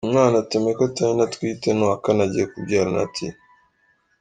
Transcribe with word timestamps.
Uyu 0.03 0.11
mwana 0.13 0.37
Tameka 0.49 0.85
Tiny 0.95 1.19
atwite 1.25 1.67
ni 1.73 1.83
uwa 1.85 1.95
kane 2.03 2.21
agiye 2.25 2.45
kubyara 2.53 2.89
na 2.97 3.05
T. 3.13 3.17